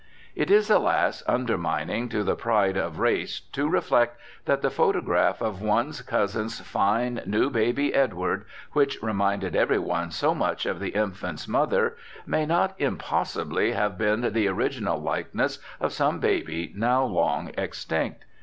It 0.35 0.49
is, 0.49 0.71
alas! 0.71 1.21
undermining 1.27 2.09
to 2.09 2.23
the 2.23 2.35
pride 2.35 2.75
of 2.75 2.97
race 2.97 3.39
to 3.51 3.69
reflect 3.69 4.17
that 4.45 4.63
that 4.63 4.69
photograph 4.71 5.43
of 5.43 5.61
one's 5.61 6.01
cousin's 6.01 6.59
fine 6.59 7.21
new 7.27 7.51
baby 7.51 7.93
Edward, 7.93 8.45
which 8.71 8.97
reminded 9.03 9.55
every 9.55 9.77
one 9.77 10.09
so 10.09 10.33
much 10.33 10.65
of 10.65 10.79
the 10.79 10.95
infant's 10.95 11.47
mother, 11.47 11.97
may 12.25 12.47
not 12.47 12.73
impossibly 12.81 13.73
have 13.73 13.95
been 13.99 14.21
the 14.33 14.47
original 14.47 14.99
likeness 14.99 15.59
of 15.79 15.93
some 15.93 16.19
baby 16.19 16.73
now 16.75 17.03
long 17.03 17.51
extinct. 17.55 18.25